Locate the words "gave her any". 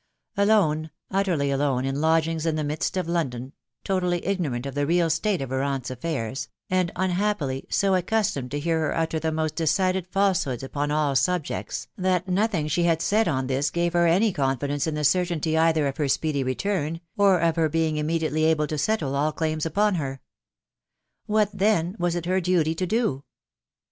13.69-14.33